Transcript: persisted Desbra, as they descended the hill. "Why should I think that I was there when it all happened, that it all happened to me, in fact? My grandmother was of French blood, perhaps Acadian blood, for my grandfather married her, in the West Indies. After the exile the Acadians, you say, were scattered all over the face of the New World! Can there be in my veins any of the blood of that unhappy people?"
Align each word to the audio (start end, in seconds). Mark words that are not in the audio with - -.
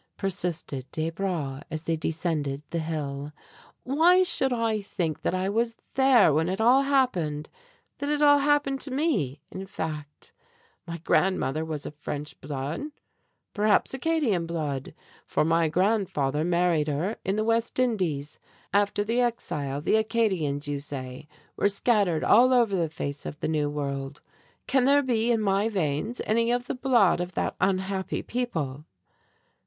persisted 0.17 0.91
Desbra, 0.91 1.61
as 1.69 1.83
they 1.83 1.95
descended 1.95 2.63
the 2.71 2.79
hill. 2.79 3.31
"Why 3.83 4.23
should 4.23 4.51
I 4.51 4.81
think 4.81 5.21
that 5.21 5.35
I 5.35 5.47
was 5.47 5.75
there 5.93 6.33
when 6.33 6.49
it 6.49 6.59
all 6.59 6.81
happened, 6.81 7.49
that 7.99 8.09
it 8.09 8.19
all 8.19 8.39
happened 8.39 8.81
to 8.81 8.89
me, 8.89 9.41
in 9.51 9.67
fact? 9.67 10.33
My 10.87 10.97
grandmother 10.97 11.63
was 11.63 11.85
of 11.85 11.93
French 11.93 12.41
blood, 12.41 12.85
perhaps 13.53 13.93
Acadian 13.93 14.47
blood, 14.47 14.95
for 15.23 15.45
my 15.45 15.67
grandfather 15.67 16.43
married 16.43 16.87
her, 16.87 17.17
in 17.23 17.35
the 17.35 17.43
West 17.43 17.77
Indies. 17.77 18.39
After 18.73 19.03
the 19.03 19.21
exile 19.21 19.81
the 19.81 19.97
Acadians, 19.97 20.67
you 20.67 20.79
say, 20.79 21.27
were 21.55 21.69
scattered 21.69 22.23
all 22.23 22.51
over 22.53 22.75
the 22.75 22.89
face 22.89 23.23
of 23.27 23.39
the 23.39 23.47
New 23.47 23.69
World! 23.69 24.19
Can 24.65 24.85
there 24.85 25.03
be 25.03 25.31
in 25.31 25.41
my 25.41 25.69
veins 25.69 26.23
any 26.25 26.49
of 26.51 26.65
the 26.65 26.73
blood 26.73 27.21
of 27.21 27.33
that 27.33 27.55
unhappy 27.59 28.23
people?" 28.23 28.85